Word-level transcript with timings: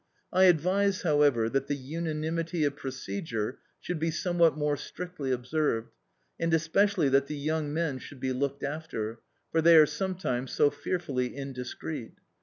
I 0.33 0.45
advise, 0.45 1.03
however, 1.03 1.47
that 1.47 1.67
the 1.67 1.75
unanimity 1.75 2.63
of 2.63 2.75
procedure 2.75 3.59
should 3.79 3.99
be 3.99 4.09
somewhat 4.09 4.57
more 4.57 4.75
strictly 4.75 5.31
observed, 5.31 5.91
and 6.39 6.51
especially 6.55 7.07
that 7.09 7.27
the 7.27 7.37
young 7.37 7.71
men 7.71 7.99
should 7.99 8.19
be 8.19 8.33
looked 8.33 8.63
after, 8.63 9.19
for 9.51 9.61
they 9.61 9.77
are 9.77 9.85
sometimes 9.85 10.53
so 10.53 10.71
fearfully 10.71 11.35
indiscreet. 11.35 12.13